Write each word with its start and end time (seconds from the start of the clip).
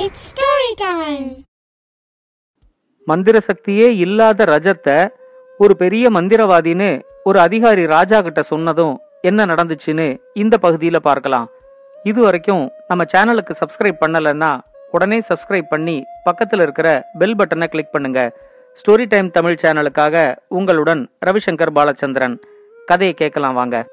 It's 0.00 0.24
story 0.28 0.68
time 0.82 1.24
மந்திர 3.06 3.36
சக்தியே 3.46 3.86
இல்லாத 4.04 4.44
ரஜத்தை 4.44 4.96
ஒரு 5.58 5.76
பெரிய 5.76 6.10
மந்திரவாதின்னு 6.10 6.88
ஒரு 7.24 7.38
அதிகாரி 7.40 7.86
ராஜா 7.86 8.18
கிட்ட 8.20 8.42
சொன்னதும் 8.42 8.94
என்ன 9.20 9.46
நடந்துச்சுன்னு 9.46 10.06
இந்த 10.34 10.56
பகுதியில 10.62 10.96
பார்க்கலாம். 11.08 11.46
இது 12.04 12.20
வரைக்கும் 12.20 12.64
நம்ம 12.88 13.04
சேனலுக்கு 13.14 13.54
சப்ஸ்கிரைப் 13.62 14.02
பண்ணலைன்னா 14.04 14.50
உடனே 14.90 15.18
சப்ஸ்கிரைப் 15.28 15.68
பண்ணி 15.68 15.96
பக்கத்தில் 16.24 16.60
இருக்கிற 16.60 16.88
பெல் 17.18 17.36
பட்டனை 17.36 17.66
கிளிக் 17.66 17.92
பண்ணுங்க. 17.92 18.20
ஸ்டோரி 18.80 19.06
டைம் 19.08 19.30
தமிழ் 19.30 19.60
சேனலுக்காக 19.62 20.36
உங்களுடன் 20.58 21.02
ரவிசங்கர் 21.26 21.76
பாலச்சந்திரன். 21.78 22.36
கதையை 22.86 23.14
கேட்கலாம் 23.14 23.54
வாங்க. 23.54 23.86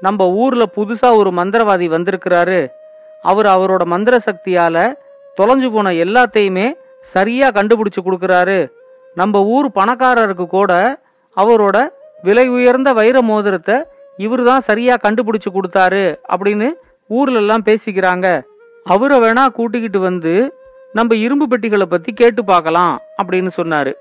நம்ம 0.00 0.28
ஊர்ல 0.42 0.66
புதுசா 0.76 1.10
ஒரு 1.16 1.30
மந்திரவாதி 1.40 1.88
வந்திருக்கிறாரு. 1.96 2.60
அவர் 3.22 3.46
அவரோட 3.46 3.84
மந்திர 3.84 4.14
சக்தியால 4.26 4.76
தொலைஞ்சு 5.38 5.68
போன 5.72 5.92
எல்லாத்தையுமே 6.04 6.66
சரியா 7.14 7.48
கண்டுபிடிச்சு 7.50 8.00
கொடுக்கறாரு. 8.04 8.58
நம்ம 9.14 9.42
ஊர் 9.54 9.68
பணக்காரருக்கு 9.74 10.46
கூட 10.46 10.72
அவரோட 11.36 11.76
விலை 12.22 12.48
உயர்ந்த 12.48 12.92
வைர 12.92 13.22
மோதிரத்தை 13.22 13.76
இவர் 14.16 14.42
தான் 14.42 14.60
சரியா 14.60 14.94
கண்டுபிடிச்சு 15.02 15.50
கொடுத்தாரு 15.56 16.04
அப்படின்னு 16.32 16.68
ஊர்ல 17.10 17.40
எல்லாம் 17.42 17.66
பேசிக்கிறாங்க. 17.68 18.26
அவரை 18.86 19.18
வேணா 19.20 19.44
கூட்டிக்கிட்டு 19.58 20.00
வந்து 20.00 20.34
நம்ம 20.92 21.14
இரும்பு 21.14 21.46
பெட்டிகளை 21.48 21.86
பத்தி 21.86 22.12
கேட்டு 22.12 22.42
பார்க்கலாம் 22.44 22.94
அப்படின்னு 23.22 23.50
சொன்னாரு. 23.56 23.92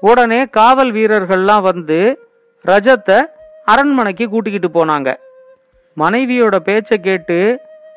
உடனே 0.00 0.40
காவல் 0.46 0.92
வீரர்கள்லாம் 0.92 1.64
வந்து 1.70 1.98
ரஜத்தை 2.64 3.18
அரண்மனைக்கு 3.64 4.28
கூட்டிக்கிட்டு 4.28 4.70
போனாங்க. 4.78 5.10
மனைவியோட 5.96 6.56
பேச்சை 6.68 6.98
கேட்டு 6.98 7.38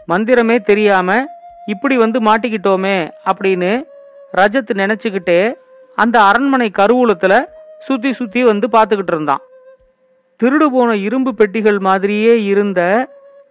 மந்திரமே 0.10 0.58
தெரியாம 0.62 1.26
இப்படி 1.66 1.98
வந்து 1.98 2.20
மாட்டிக்கிட்டோமே 2.20 2.98
அப்படின்னு 3.26 3.72
ரஜத் 4.38 4.72
நினைச்சுக்கிட்டே 4.74 5.54
அந்த 5.96 6.22
அரண்மனை 6.22 6.72
கருவூலத்துல 6.78 7.46
சுத்தி 7.80 8.14
சுத்தி 8.14 8.44
வந்து 8.44 8.68
பார்த்துக்கிட்டு 8.68 9.14
இருந்தான். 9.14 9.42
திருடு 10.40 10.66
போன 10.66 10.96
இரும்பு 10.96 11.36
பெட்டிகள் 11.36 11.80
மாதிரியே 11.80 12.44
இருந்த 12.44 12.82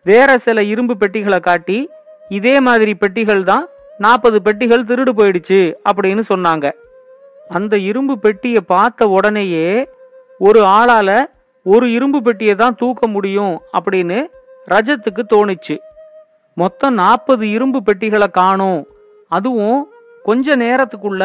வேற 0.04 0.38
சில 0.38 0.62
இரும்பு 0.62 0.96
பெட்டிகளை 0.96 1.40
காட்டி 1.40 1.78
இதே 2.28 2.60
மாதிரி 2.60 2.94
பெட்டிகள் 2.94 3.42
தான் 3.44 3.66
நாற்பது 3.98 4.42
பெட்டிகள் 4.42 4.84
திருடு 4.84 5.12
போயிடுச்சு 5.16 5.74
அப்படின்னு 5.90 6.22
சொன்னாங்க. 6.28 6.70
அந்த 7.48 7.78
இரும்பு 7.78 8.18
பெட்டியை 8.18 8.60
பார்த்த 8.66 9.08
உடனேயே 9.08 9.88
ஒரு 10.38 10.60
ஆளால 10.60 11.10
ஒரு 11.62 11.92
இரும்பு 11.92 12.22
பெட்டியை 12.22 12.54
தான் 12.54 12.74
தூக்க 12.74 13.06
முடியும் 13.06 13.60
அப்படின்னு 13.72 14.18
ரஜத்துக்கு 14.68 15.22
தோணுச்சு. 15.34 15.76
மொத்தம் 16.60 16.94
நாற்பது 16.94 17.44
இரும்பு 17.50 17.82
பெட்டிகளை 17.82 18.28
காணும். 18.28 18.86
அதுவும் 19.28 19.80
கொஞ்ச 20.22 20.56
நேரத்துக்குள்ள 20.56 21.24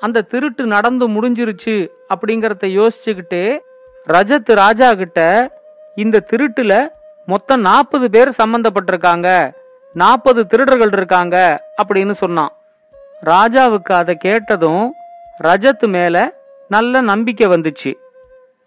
அந்த 0.00 0.22
திருட்டு 0.22 0.66
நடந்து 0.66 1.08
முடிஞ்சிருச்சு 1.08 1.74
அப்படிங்கறத 2.08 2.68
யோசிச்சுக்கிட்டே 2.78 3.58
ரஜத் 4.08 4.52
ராஜா 4.54 4.94
கிட்ட 4.94 5.20
இந்த 5.94 6.24
திருட்டுல 6.30 6.74
மொத்தம் 7.26 7.60
நாற்பது 7.60 8.10
பேர் 8.10 8.28
சம்பந்தப்பட்டிருக்காங்க. 8.28 9.28
நாற்பது 9.94 10.46
திருடர்கள் 10.46 10.92
இருக்காங்க 10.92 11.36
அப்படின்னு 11.82 12.10
சொன்னான். 12.10 12.52
ராஜாவுக்கு 13.24 13.92
அதை 13.92 14.14
கேட்டதும் 14.14 14.94
ரஜத் 15.42 15.86
மேல 15.86 16.16
நல்ல 16.68 17.00
நம்பிக்கை 17.00 17.46
வந்துச்சு. 17.48 17.92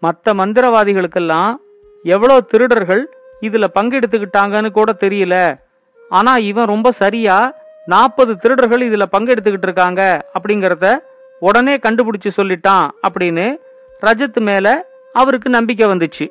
மற்ற 0.00 0.34
மந்திரவாதிகளுக்கெல்லாம் 0.34 1.56
எவ்வளோ 2.02 2.40
திருடர்கள் 2.40 3.04
இதுல 3.40 3.66
பங்கெடுத்துக்கிட்டாங்கன்னு 3.74 4.70
கூட 4.70 4.92
தெரியல. 5.00 5.62
ஆனா 6.08 6.36
இவன் 6.36 6.66
ரொம்ப 6.66 6.92
சரியா 6.92 7.54
நாற்பது 7.86 8.36
திருடர்கள் 8.36 8.80
இதுல 8.80 9.02
பங்கெடுத்துக்கிட்டு 9.12 9.62
இருக்காங்க 9.62 10.30
அப்படிங்கறத 10.38 10.98
உடனே 11.40 11.76
கண்டுபிடிச்சு 11.76 12.30
சொல்லிட்டான் 12.36 12.88
அப்படின்னு 13.08 13.56
ரஜத் 14.02 14.40
மேல 14.40 14.86
அவருக்கு 15.12 15.50
நம்பிக்கை 15.50 15.88
வந்துச்சு. 15.88 16.28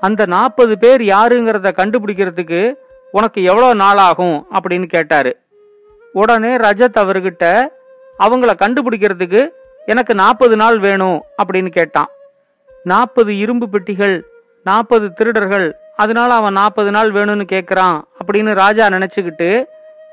அந்த 0.00 0.26
நாற்பது 0.26 0.78
பேர் 0.78 1.00
யாருங்கிறத 1.00 1.72
கண்டுபிடிக்கிறதுக்கு 1.72 2.74
உனக்கு 3.12 3.42
எவ்வளோ 3.42 3.74
நாள் 3.74 3.96
ஆகும் 3.96 4.46
அப்படின்னு 4.54 4.86
கேட்டாரு. 4.86 5.36
உடனே 6.12 6.56
ரஜத் 6.56 6.96
அவர்கிட்ட 6.96 7.66
அவங்கள 8.18 8.50
கண்டுபிடிக்கிறதுக்கு 8.60 9.48
எனக்கு 9.86 10.14
நாற்பது 10.14 10.56
நாள் 10.56 10.78
வேணும் 10.78 11.22
அப்படின்னு 11.42 11.68
கேட்டான். 11.68 12.08
நாற்பது 12.84 13.36
இரும்பு 13.36 13.68
பெட்டிகள் 13.68 14.26
நாற்பது 14.64 15.12
திருடர்கள் 15.12 15.79
அதனால 16.02 16.30
அவன் 16.34 16.52
நாற்பது 16.52 16.90
நாள் 16.90 17.10
வேணும்னு 17.12 17.44
கேட்குறான் 17.52 17.96
அப்படின்னு 18.20 18.52
ராஜா 18.54 18.84
நினச்சிக்கிட்டு 18.86 19.50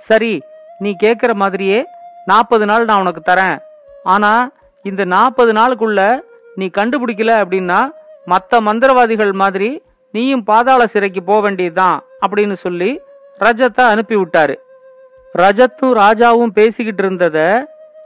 சரி 0.10 0.34
நீ 0.80 0.90
கேட்குற 1.04 1.32
மாதிரியே 1.34 1.80
நாற்பது 2.26 2.66
நாள் 2.66 2.86
நான் 2.86 3.00
உனக்கு 3.00 3.22
தரேன். 3.26 3.58
ஆனால் 4.04 4.44
இந்த 4.86 5.04
நாற்பது 5.06 5.52
நாளுக்குள்ள 5.54 6.02
நீ 6.56 6.66
கண்டுபிடிக்கல 6.78 7.34
அப்படின்னா 7.44 7.80
மற்ற 8.26 8.60
மந்திரவாதிகள் 8.62 9.34
மாதிரி 9.42 9.70
நீயும் 10.14 10.44
பாதாள 10.44 10.82
சிறைக்கு 10.88 11.22
போக 11.24 11.40
வேண்டியதுதான் 11.42 11.98
அப்படின்னு 12.22 12.56
சொல்லி 12.66 12.92
ரஜத்தை 13.40 13.84
அனுப்பி 13.94 14.16
விட்டாரு 14.16 14.56
ரஜத்தும் 15.36 15.96
ராஜாவும் 16.04 16.56
பேசிக்கிட்டு 16.60 17.04
இருந்தத 17.04 17.40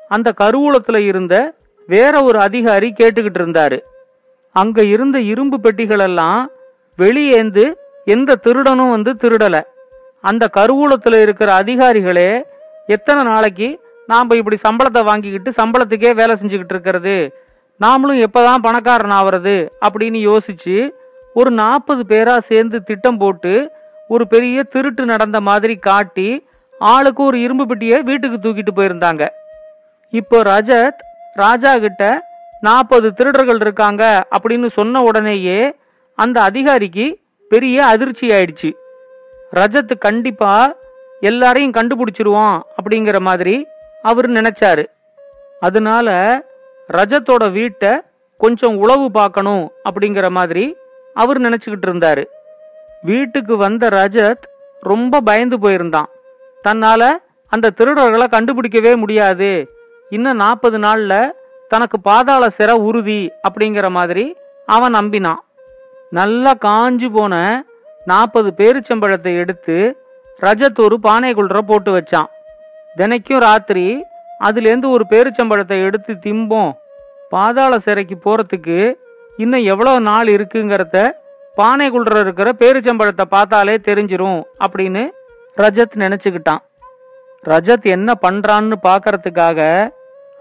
அந்த 0.09 0.29
கருவூலத்துல 0.41 0.97
இருந்த 1.11 1.35
வேற 1.89 2.13
ஒரு 2.23 2.39
அதிகாரி 2.39 2.89
கேட்டுக்கிட்டு 2.99 3.39
இருந்தாரு. 3.41 3.77
அங்க 4.55 4.83
இருந்த 4.93 5.17
இரும்பு 5.31 5.57
பெட்டிகள் 5.59 6.03
எல்லாம் 6.07 6.41
வெளியேந்து 7.01 7.65
எந்த 8.05 8.39
திருடனும் 8.43 8.89
வந்து 8.89 9.11
திருடலை. 9.21 9.61
அந்த 10.21 10.49
கருவூலத்தில் 10.57 11.21
இருக்கிற 11.21 11.49
அதிகாரிகளே 11.61 12.29
எத்தனை 12.87 13.21
நாளைக்கு 13.23 13.67
நாம் 14.07 14.29
இப்படி 14.29 14.57
சம்பளத்தை 14.67 15.03
வாங்கிக்கிட்டு 15.03 15.51
சம்பளத்துக்கே 15.51 16.11
வேலை 16.15 16.35
செஞ்சுக்கிட்டு 16.41 16.73
இருக்கிறது? 16.75 17.15
நாமளும் 17.81 18.23
எப்போதான் 18.23 18.65
பணக்காரன் 18.65 19.15
ஆகிறது 19.19 19.53
அப்படின்னு 19.85 20.19
யோசிச்சு 20.29 20.89
ஒரு 21.33 21.51
நாற்பது 21.51 22.05
பேராக 22.05 22.39
சேர்ந்து 22.39 22.83
திட்டம் 22.83 23.17
போட்டு 23.17 23.53
ஒரு 24.07 24.27
பெரிய 24.27 24.63
திருட்டு 24.63 25.05
நடந்த 25.05 25.37
மாதிரி 25.41 25.75
காட்டி 25.75 26.29
ஆளுக்கு 26.79 27.23
ஒரு 27.23 27.37
இரும்பு 27.41 27.65
பெட்டியை 27.65 28.01
வீட்டுக்கு 28.01 28.37
தூக்கிட்டு 28.39 28.71
போயிருந்தாங்க. 28.75 29.23
இப்போ 30.09 30.37
ரஜத் 30.43 31.01
ராஜா 31.33 31.77
கிட்ட 31.77 32.03
நாற்பது 32.61 33.13
திருடர்கள் 33.13 33.59
இருக்காங்க 33.59 34.03
அப்படின்னு 34.37 34.69
சொன்ன 34.69 35.01
உடனேயே 35.01 35.59
அந்த 36.15 36.41
அதிகாரிக்கு 36.41 37.19
பெரிய 37.49 37.85
அதிர்ச்சி 37.85 38.27
ஆயிடுச்சு. 38.27 38.71
ரஜத் 39.53 39.97
கண்டிப்பா 39.97 40.75
எல்லாரையும் 41.19 41.71
கண்டுபிடிச்சிருவோம் 41.71 42.59
அப்படிங்கிற 42.77 43.19
மாதிரி 43.19 43.67
அவர் 44.01 44.29
நினைச்சாரு. 44.29 44.85
அதனால 45.59 46.37
ரஜத்தோட 46.93 47.51
வீட்டை 47.51 48.01
கொஞ்சம் 48.37 48.77
உளவு 48.77 49.11
பார்க்கணும் 49.11 49.71
அப்படிங்கிற 49.83 50.29
மாதிரி 50.29 50.75
அவர் 51.13 51.41
நினைச்சுக்கிட்டு 51.41 51.85
இருந்தாரு. 51.85 52.25
வீட்டுக்கு 53.01 53.57
வந்த 53.57 53.89
ரஜத் 53.89 54.43
ரொம்ப 54.79 55.21
பயந்து 55.21 55.57
போயிருந்தான். 55.57 56.05
தன்னால 56.63 57.09
அந்த 57.47 57.71
திருடர்களை 57.77 58.27
கண்டுபிடிக்கவே 58.27 58.97
முடியாது. 58.97 59.69
இன்னும் 60.09 60.35
நாற்பது 60.35 60.77
நாள்ல 60.77 61.29
தனக்கு 61.67 61.99
பாதாள 61.99 62.47
சிற 62.57 62.71
உறுதி 62.71 63.31
அப்படிங்கிற 63.49 63.89
மாதிரி 63.89 64.35
அவன் 64.65 64.95
நம்பினான். 64.95 65.43
நல்லா 66.17 66.51
காஞ்சு 66.65 67.07
போன 67.15 67.33
நாற்பது 68.05 68.49
பேரிச்சம்பழத்தை 68.57 69.31
எடுத்து 69.41 69.75
ரஜத் 70.39 70.79
ஒரு 70.85 70.95
பானைக்குள்ற 71.03 71.57
போட்டு 71.69 71.91
வச்சான். 71.97 72.29
தினைக்கும் 72.97 73.43
ராத்திரி 73.45 73.85
அதுலேருந்து 74.43 74.87
ஒரு 74.95 75.05
பேரிச்சம்பழத்தை 75.09 75.77
எடுத்து 75.87 76.13
திம்போம். 76.25 76.71
பாதாள 77.29 77.79
சிறைக்கு 77.85 78.15
போகிறதுக்கு 78.17 78.77
இன்னும் 79.37 79.67
எவ்வளோ 79.73 79.93
நாள் 80.09 80.31
இருக்குங்கிறத 80.35 80.97
பானைக்குள்ற 81.57 82.19
இருக்கிற 82.25 82.49
பேரிச்சம்பழத்தை 82.61 83.25
பார்த்தாலே 83.35 83.75
தெரிஞ்சிரும் 83.87 84.41
அப்படின்னு 84.65 85.03
ரஜத் 85.57 85.97
நினச்சிக்கிட்டான். 86.03 86.61
ரஜத் 87.43 87.87
என்ன 87.95 88.11
பண்ணுறான்னு 88.25 88.75
பார்க்கறதுக்காக 88.89 89.59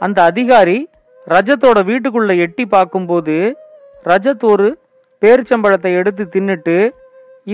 அந்த 0.00 0.19
அதிகாரி 0.31 0.78
ரஜத்தோட 1.26 1.78
வீட்டுக்குள்ளே 1.84 2.34
எட்டி 2.44 2.64
பார்க்கும்போது 2.67 3.34
ரஜத் 4.05 4.44
ஒரு 4.52 4.69
பேரிச்சம்பழத்தை 5.22 5.90
எடுத்து 6.00 6.25
தின்னுட்டு 6.34 6.76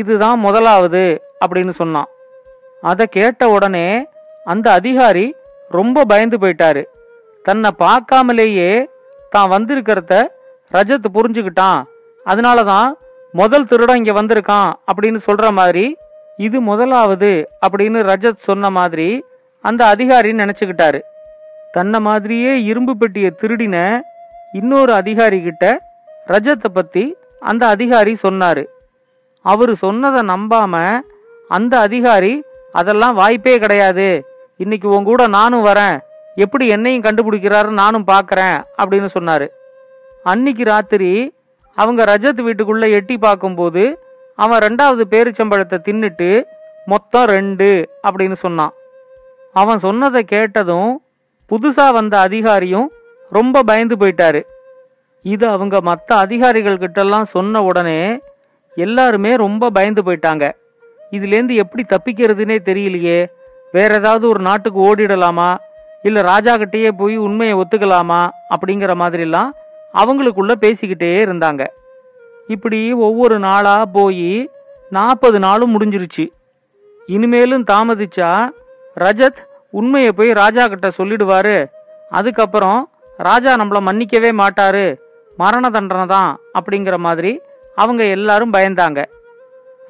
இதுதான் 0.00 0.38
முதலாவது 0.46 1.04
அப்படின்னு 1.44 1.72
சொன்னான். 1.80 2.10
அதை 2.82 3.04
கேட்ட 3.16 3.42
உடனே 3.54 3.86
அந்த 4.46 4.66
அதிகாரி 4.78 5.26
ரொம்ப 5.76 6.04
பயந்து 6.10 6.36
போயிட்டாரு. 6.42 6.82
தன்னை 7.44 7.70
பார்க்காமலேயே 7.84 8.70
தான் 9.32 9.52
வந்திருக்கிறத 9.54 10.14
ரஜத் 10.72 11.08
புரிஞ்சுக்கிட்டான். 11.16 11.80
அதனால 12.26 12.58
தான் 12.72 12.88
முதல் 13.34 13.68
திருடன் 13.70 13.98
இங்கே 14.00 14.14
வந்திருக்கான் 14.18 14.70
அப்படின்னு 14.90 15.20
சொல்கிற 15.26 15.46
மாதிரி 15.58 15.84
இது 16.38 16.58
முதலாவது 16.70 17.30
அப்படின்னு 17.66 17.98
ரஜத் 18.10 18.46
சொன்ன 18.48 18.70
மாதிரி 18.78 19.08
அந்த 19.64 19.82
அதிகாரி 19.94 20.30
நினச்சிக்கிட்டாரு. 20.42 21.00
தன்னை 21.76 21.98
மாதிரியே 22.06 22.52
இரும்பு 22.70 22.92
பெட்டியை 23.00 23.30
திருடின 23.40 23.76
இன்னொரு 24.60 24.92
அதிகாரி 25.00 25.38
கிட்ட 25.46 25.64
ரஜத்தை 26.32 26.68
பற்றி 26.78 27.04
அந்த 27.50 27.62
அதிகாரி 27.74 28.12
சொன்னாரு. 28.22 28.64
அவரு 29.44 29.72
சொன்னதை 29.76 30.20
நம்பாம 30.28 30.74
அந்த 31.48 31.74
அதிகாரி 31.78 32.32
அதெல்லாம் 32.72 33.14
வாய்ப்பே 33.14 33.54
கிடையாது. 33.58 34.08
இன்னைக்கு 34.56 34.88
உன் 34.88 35.08
கூட 35.10 35.22
நானும் 35.26 35.64
வரேன். 35.64 35.98
எப்படி 36.34 36.64
என்னையும் 36.68 37.02
கண்டுபிடிக்கிறாரு? 37.02 37.70
நானும் 37.82 38.06
பார்க்கறேன் 38.06 38.56
அப்படின்னு 38.82 39.08
சொன்னாரு. 39.18 39.46
அன்னைக்கு 40.22 40.64
ராத்திரி 40.64 41.12
அவங்க 41.74 42.00
ரஜத் 42.04 42.42
வீட்டுக்குள்ள 42.46 42.86
எட்டி 42.98 43.16
பார்க்கும்போது 43.18 43.84
அவன் 44.36 44.58
ரெண்டாவது 44.58 45.04
பேரிச்சம்பழத்தை 45.10 45.78
தின்னுட்டு 45.86 46.30
மொத்தம் 46.86 47.28
ரெண்டு 47.34 47.68
அப்படின்னு 48.08 48.36
சொன்னான். 48.44 48.72
அவன் 49.52 49.78
சொன்னதை 49.78 50.22
கேட்டதும் 50.24 50.92
புதுசா 51.50 51.86
வந்த 51.92 52.14
அதிகாரியும் 52.28 52.88
ரொம்ப 53.30 53.62
பயந்து 53.62 53.96
போயிட்டாரு. 53.96 54.40
இது 55.26 55.48
அவங்க 55.48 55.80
மற்ற 55.80 56.16
அதிகாரிகள் 56.16 56.76
கிட்டலாம் 56.76 57.22
சொன்ன 57.22 57.62
உடனே 57.62 58.20
எல்லாருமே 58.74 59.36
ரொம்ப 59.36 59.70
பயந்து 59.70 60.02
போயிட்டாங்க. 60.02 60.52
இதுலேருந்து 61.10 61.54
எப்படி 61.54 61.84
தப்பிக்கிறதுனே 61.88 62.58
தெரியலையே. 62.64 63.26
வேற 63.72 63.94
ஏதாவது 63.94 64.28
ஒரு 64.28 64.40
நாட்டுக்கு 64.40 64.80
ஓடிடலாமா? 64.80 65.56
இல்ல 66.02 66.22
ராஜா 66.22 66.54
கிட்டேயே 66.54 66.90
போய் 66.96 67.16
உண்மையை 67.16 67.56
ஒத்துக்கலாமா? 67.56 68.28
அப்படிங்கிற 68.50 68.92
மாதிரிலாம் 69.02 69.50
அவங்களுக்குள்ள 69.94 70.54
பேசிக்கிட்டே 70.60 71.10
இருந்தாங்க. 71.24 71.66
இப்படி 72.46 72.92
ஒவ்வொரு 72.92 73.38
நாளா 73.38 73.84
போய் 73.84 74.50
நாற்பது 74.90 75.38
நாளும் 75.38 75.80
முடிஞ்சிருச்சு. 75.80 76.26
இனிமேலும் 77.06 77.64
தாமதிச்சா 77.70 78.48
ரஜத் 78.96 79.40
உண்மையை 79.70 80.12
போய் 80.12 80.30
ராஜா 80.32 80.68
கிட்ட 80.68 80.90
சொல்லிடுவாரு. 80.98 81.66
அதுக்கப்புறம் 82.10 82.90
ராஜா 83.16 83.56
நம்மளை 83.56 83.80
மன்னிக்கவே 83.80 84.32
மாட்டாரு. 84.32 84.86
மரண 85.40 85.70
தண்டனை 85.70 86.06
தான் 86.06 86.30
அப்படிங்கிற 86.58 86.96
மாதிரி 87.06 87.32
அவங்க 87.74 88.02
எல்லாரும் 88.16 88.52
பயந்தாங்க. 88.52 89.00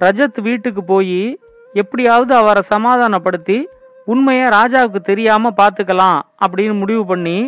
ரஜத் 0.01 0.41
வீட்டுக்கு 0.47 0.83
போய் 0.85 1.21
எப்படியாவது 1.83 2.33
அவரை 2.35 2.63
சமாதானப்படுத்தி 2.63 3.59
உண்மையை 4.05 4.47
ராஜாவுக்கு 4.49 5.01
தெரியாம 5.11 5.53
பார்த்துக்கலாம் 5.61 6.19
அப்படின்னு 6.45 6.75
முடிவு 6.79 7.05
பண்ணி 7.07 7.39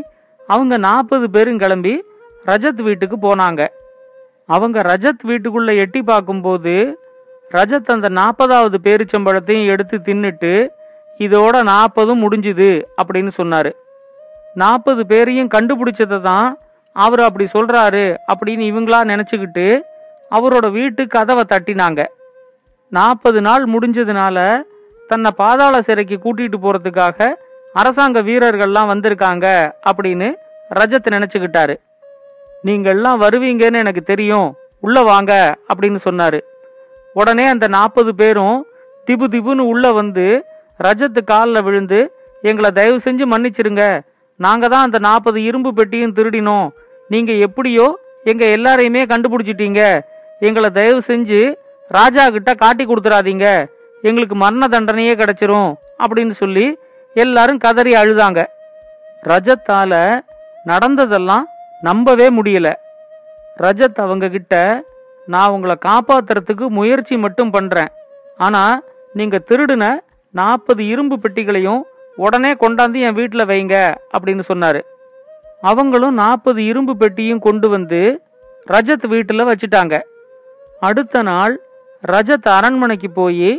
அவங்க 0.46 0.74
நாற்பது 0.86 1.26
பேரும் 1.30 1.58
கிளம்பி 1.58 1.94
ரஜத் 2.46 2.82
வீட்டுக்கு 2.88 3.16
போனாங்க. 3.16 3.62
அவங்க 4.46 4.82
ரஜத் 4.82 5.24
வீட்டுக்குள்ள 5.24 5.70
எட்டி 5.76 6.02
பார்க்கும்போது 6.02 6.74
ரஜத் 7.52 7.92
அந்த 7.94 8.08
நாற்பதாவது 8.20 8.78
பேரிச்சம்பழத்தையும் 8.86 9.70
எடுத்து 9.74 9.96
தின்னுட்டு 10.04 10.52
இதோட 11.18 11.56
நாற்பதும் 11.62 12.22
முடிஞ்சுது 12.24 12.70
அப்படின்னு 13.02 13.32
சொன்னார். 13.40 13.70
நாற்பது 14.54 15.02
பேரையும் 15.06 15.52
கண்டுபிடிச்சதை 15.54 16.20
தான் 16.20 16.48
அவர் 17.04 17.20
அப்படி 17.20 17.44
சொல்றாரு 17.52 18.04
அப்படின்னு 18.32 18.64
இவங்களா 18.70 19.00
நினைச்சுக்கிட்டு 19.10 19.66
அவரோட 20.30 20.66
வீட்டு 20.70 21.02
கதவை 21.06 21.44
தட்டினாங்க. 21.44 22.00
நாற்பது 22.90 23.40
நாள் 23.40 23.64
முடிஞ்சதுனால 23.64 24.38
தன்னை 25.08 25.30
பாதாள 25.36 25.82
சிறைக்கு 25.82 26.16
கூட்டிட்டு 26.24 26.58
போறதுக்காக 26.62 27.28
அரசாங்க 27.72 28.22
வீரர்கள்லாம் 28.22 28.90
வந்திருக்காங்க 28.92 29.46
அப்படின்னு 29.90 30.28
ரஜத் 30.78 31.12
நினைச்சுக்கிட்டாரு. 31.14 31.76
நீங்கள்லாம் 32.64 33.22
வருவீங்கன்னு 33.24 33.82
எனக்கு 33.82 34.02
தெரியும். 34.02 34.48
உள்ள 34.80 35.02
வாங்க 35.02 35.32
அப்படின்னு 35.74 35.98
சொன்னாரு. 36.04 36.40
உடனே 37.14 37.44
அந்த 37.46 37.68
நாற்பது 37.68 38.14
பேரும் 38.14 38.58
திபு 39.06 39.26
திபுன்னு 39.34 39.68
உள்ள 39.72 39.92
வந்து 39.92 40.26
ரஜத்து 40.84 41.22
காலில் 41.24 41.62
விழுந்து 41.62 42.00
எங்களை 42.42 42.70
தயவு 42.70 42.98
செஞ்சு 43.04 43.24
மன்னிச்சிருங்க. 43.32 43.84
நாங்க 44.40 44.68
தான் 44.68 44.84
அந்த 44.84 44.98
நாற்பது 44.98 45.38
இரும்பு 45.42 45.70
பெட்டியும் 45.74 46.14
திருடினோம். 46.14 46.68
நீங்க 47.08 47.32
எப்படியோ 47.32 47.98
எங்க 48.24 48.44
எல்லாரையுமே 48.46 49.02
கண்டுபிடிச்சிட்டீங்க. 49.02 50.00
எங்களை 50.40 50.70
தயவு 50.70 51.02
செஞ்சு 51.06 51.54
ராஜா 51.88 52.30
கிட்ட 52.30 52.54
காட்டி 52.54 52.84
கொடுத்துறாதீங்க. 52.84 53.66
எங்களுக்கு 54.02 54.34
மரண 54.34 54.66
தண்டனையே 54.66 55.14
கிடைச்சிரும் 55.14 55.74
அப்படின்னு 55.98 56.30
சொல்லி 56.30 56.78
எல்லாரும் 57.14 57.58
கதறி 57.58 57.92
அழுதாங்க. 57.92 58.44
ரஜத்தால 59.24 60.20
நடந்ததெல்லாம் 60.64 61.46
நம்பவே 61.80 62.30
முடியல. 62.30 62.72
ரஜத் 63.58 64.00
அவங்க 64.06 64.28
கிட்ட 64.28 64.82
நான் 65.26 65.50
உங்களை 65.50 65.74
காப்பாத்துறதுக்கு 65.86 66.66
முயற்சி 66.68 67.16
மட்டும் 67.16 67.50
பண்றேன். 67.50 67.88
ஆனா 68.36 68.80
நீங்க 69.12 69.40
திருடின 69.50 69.98
நாற்பது 70.32 70.86
இரும்பு 70.86 71.18
பெட்டிகளையும் 71.18 71.82
உடனே 72.16 72.52
கொண்டாந்து 72.54 73.00
என் 73.00 73.14
வீட்டில் 73.14 73.46
வைங்க 73.46 73.94
அப்படின்னு 74.18 74.42
சொன்னாரு. 74.48 74.80
அவங்களும் 75.62 76.18
நாற்பது 76.22 76.60
இரும்பு 76.70 76.94
பெட்டியும் 76.96 77.44
கொண்டு 77.46 77.68
வந்து 77.74 78.00
ரஜத் 78.66 79.06
வீட்டில் 79.12 79.48
வச்சுட்டாங்க. 79.48 79.94
அடுத்த 80.88 81.22
நாள் 81.30 81.54
ரஜத் 82.04 82.48
அரண்மனைக்கு 82.56 83.08
போய் 83.10 83.50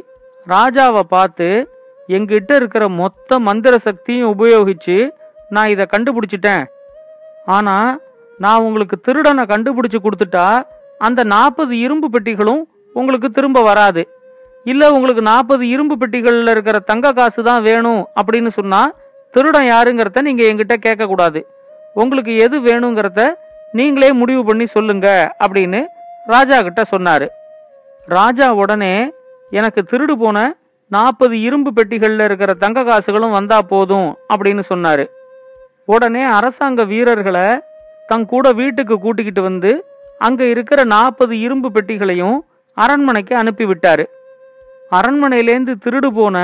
ராஜாவை 0.48 1.04
பார்த்து 1.14 1.48
எங்கிட்ட 2.10 2.52
இருக்கிற 2.60 2.84
மொத்த 3.00 3.40
மந்திர 3.48 3.74
சக்தியும் 3.88 4.32
உபயோகிச்சு 4.34 4.98
நான் 5.56 5.72
இதை 5.74 5.86
கண்டுபிடிச்சிட்டேன். 5.94 6.64
ஆனால் 7.56 7.92
நான் 8.40 8.66
உங்களுக்கு 8.68 8.98
திருடனை 9.06 9.44
கண்டுபிடிச்சு 9.52 10.00
கொடுத்துட்டா 10.02 10.48
அந்த 11.08 11.22
நாற்பது 11.34 11.74
இரும்பு 11.86 12.08
பெட்டிகளும் 12.14 12.64
உங்களுக்கு 12.96 13.28
திரும்ப 13.38 13.60
வராது. 13.70 14.02
இல்லை 14.66 14.88
உங்களுக்கு 14.96 15.22
நாற்பது 15.32 15.64
இரும்பு 15.76 15.96
பெட்டிகளில் 16.02 16.52
இருக்கிற 16.54 16.78
தங்க 16.90 17.12
காசு 17.20 17.42
தான் 17.50 17.66
வேணும் 17.68 18.02
அப்படின்னு 18.20 18.52
சொன்னால் 18.60 18.94
திருடன் 19.34 19.70
யாருங்கிறத 19.74 20.22
நீங்கள் 20.28 20.50
எங்கிட்ட 20.52 20.76
கேட்கக்கூடாது. 20.86 21.40
உங்களுக்கு 21.96 22.36
எது 22.36 22.62
வேணுங்கிறத 22.62 23.22
நீங்களே 23.74 24.12
முடிவு 24.12 24.46
பண்ணி 24.46 24.66
சொல்லுங்க 24.66 25.36
அப்படின்னு 25.44 25.80
ராஜா 26.28 26.62
கிட்ட 26.62 26.82
சொன்னாரு. 26.92 27.28
ராஜா 28.08 28.54
உடனே 28.54 29.12
எனக்கு 29.52 29.82
திருடு 29.92 30.12
போன 30.12 30.56
நாற்பது 30.88 31.42
இரும்பு 31.42 31.72
பெட்டிகளில் 31.78 32.20
இருக்கிற 32.20 32.54
தங்க 32.54 32.84
காசுகளும் 32.84 33.32
வந்தா 33.32 33.62
போதும் 33.62 34.18
அப்படின்னு 34.34 34.64
சொன்னாரு. 34.70 35.06
உடனே 35.86 36.24
அரசாங்க 36.24 36.84
வீரர்களை 36.84 37.62
தன் 38.08 38.26
கூட 38.26 38.52
வீட்டுக்கு 38.52 39.00
கூட்டிக்கிட்டு 39.00 39.42
வந்து 39.42 39.86
அங்க 40.20 40.44
இருக்கிற 40.44 40.84
நாற்பது 40.84 41.40
இரும்பு 41.40 41.70
பெட்டிகளையும் 41.70 42.38
அரண்மனைக்கு 42.78 43.36
அனுப்பி 43.36 43.66
விட்டாரு 43.66 44.06
அரண்மனையிலேந்து 44.92 45.74
திருடு 45.84 46.08
போன 46.08 46.38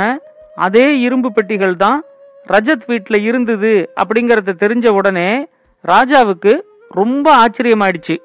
அதே 0.56 1.00
இரும்பு 1.00 1.32
பெட்டிகள் 1.32 1.76
தான் 1.76 2.04
ரஜத் 2.48 2.86
வீட்டில் 2.88 3.22
இருந்தது 3.22 3.92
அப்படிங்கறத 4.02 4.54
தெரிஞ்ச 4.64 4.90
உடனே 4.90 5.48
ராஜாவுக்கு 5.86 6.60
ரொம்ப 6.90 7.46
ஆச்சரியமாயிடுச்சு. 7.46 8.18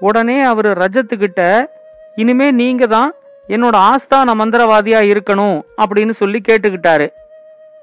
உடனே 0.00 0.42
அவர் 0.42 0.78
ரஜத்துக்கிட்ட 0.78 1.64
இனிமே 2.16 2.50
நீங்க 2.50 2.86
தான் 2.86 3.12
என்னோட 3.48 3.76
ஆஸ்தான 3.90 4.34
மந்திரவாதியா 4.40 5.00
இருக்கணும் 5.12 5.60
அப்படின்னு 5.82 6.10
சொல்லி 6.10 6.42
கேட்டுக்கிட்டாரு. 6.48 7.08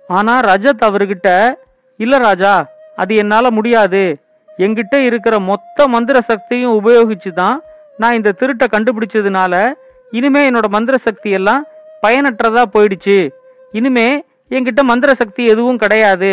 ஆனா 0.07 0.39
ரஜத் 0.39 0.85
அவர்கிட்ட 0.87 1.53
இல்ல 1.97 2.17
ராஜா 2.17 2.53
அது 2.95 3.15
என்னால 3.15 3.51
முடியாது. 3.51 4.17
எங்கிட்ட 4.57 4.95
இருக்கிற 4.95 5.39
மொத்த 5.39 5.87
மந்திர 5.87 6.21
சக்தியும் 6.21 6.77
உபயோகிச்சு 6.79 7.31
தான் 7.33 7.61
நான் 7.97 8.13
இந்த 8.13 8.33
திருட்டை 8.39 8.67
கண்டுபிடிச்சதுனால 8.71 9.73
இனிமே 10.11 10.49
என்னோட 10.49 10.67
மந்திர 10.67 10.97
சக்தி 10.97 11.29
எல்லாம் 11.29 11.65
பயனற்றதா 12.01 12.63
போயிடுச்சு. 12.73 13.29
இனிமே 13.71 14.23
என்கிட்ட 14.49 14.81
மந்திர 14.81 15.13
சக்தி 15.13 15.45
எதுவும் 15.45 15.77
கிடையாது. 15.77 16.31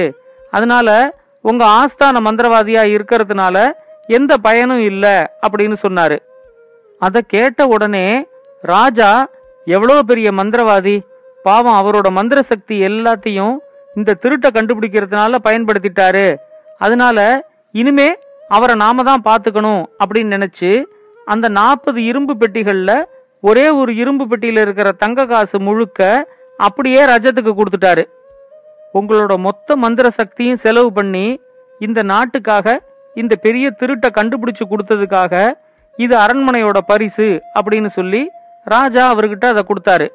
அதனால 0.51 0.89
உங்க 1.43 1.65
ஆஸ்தான 1.79 2.21
மந்திரவாதியா 2.21 2.83
இருக்கிறதுனால 2.95 3.57
எந்த 4.07 4.37
பயனும் 4.37 4.81
இல்ல 4.81 5.35
அப்படின்னு 5.47 5.77
சொன்னாரு. 5.87 6.19
அதை 6.99 7.23
கேட்ட 7.27 7.67
உடனே 7.67 8.27
ராஜா 8.63 9.29
எவ்வளோ 9.65 10.03
பெரிய 10.03 10.31
மந்திரவாதி? 10.31 11.01
பாவம் 11.43 11.79
அவரோட 11.81 12.11
மந்திர 12.11 12.43
சக்தி 12.43 12.77
எல்லாத்தையும் 12.87 13.57
இந்த 13.95 14.17
திருட்டை 14.23 14.49
கண்டுபிடிக்கிறதுனால 14.53 15.35
பயன்படுத்திட்டாரு. 15.45 16.37
அதனால 16.79 17.19
இனிமே 17.73 18.09
அவரை 18.49 18.75
நாம 18.77 19.03
தான் 19.03 19.23
பார்த்துக்கணும் 19.25 19.83
அப்படின்னு 20.05 20.35
நினைச்சு 20.37 20.85
அந்த 21.25 21.49
நாற்பது 21.49 22.05
இரும்பு 22.05 22.35
பெட்டிகளில் 22.35 23.05
ஒரே 23.41 23.71
ஒரு 23.71 23.95
இரும்பு 23.95 24.25
பெட்டியில் 24.29 24.61
இருக்கிற 24.61 24.93
தங்க 24.93 25.25
காசு 25.25 25.61
முழுக்க 25.61 26.01
அப்படியே 26.57 27.05
ரஜத்துக்கு 27.05 27.53
கொடுத்துட்டாரு. 27.57 28.05
உங்களோட 28.95 29.39
மொத்த 29.39 29.77
மந்திர 29.77 30.11
சக்தியும் 30.11 30.63
செலவு 30.65 30.93
பண்ணி 30.93 31.41
இந்த 31.79 32.03
நாட்டுக்காக 32.03 32.77
இந்த 33.15 33.35
பெரிய 33.37 33.67
திருட்டை 33.81 34.09
கண்டுபிடிச்சு 34.19 34.65
கொடுத்ததுக்காக 34.71 35.53
இது 35.97 36.17
அரண்மனையோட 36.17 36.79
பரிசு 36.87 37.43
அப்படின்னு 37.59 37.87
சொல்லி 37.87 38.31
ராஜா 38.65 39.15
அவர்கிட்ட 39.15 39.45
அதை 39.45 39.63
கொடுத்தாரு. 39.69 40.07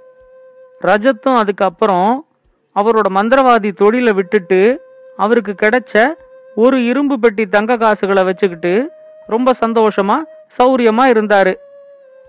ரஜத்தும் 0.82 1.38
அதுக்கப்புறம் 1.38 2.28
அவரோட 2.76 3.08
மந்திரவாதி 3.18 3.72
தொழிலை 3.72 4.14
விட்டுட்டு 4.14 4.60
அவருக்கு 5.18 5.56
கிடைச்ச 5.62 6.14
ஒரு 6.56 6.86
இரும்பு 6.86 7.20
பெட்டி 7.20 7.46
தங்க 7.46 7.78
காசுகளை 7.78 8.24
வச்சுக்கிட்டு 8.24 8.92
ரொம்ப 9.28 9.54
சந்தோஷமா 9.60 10.18
சௌரியமா 10.58 11.06
இருந்தாரு. 11.14 11.54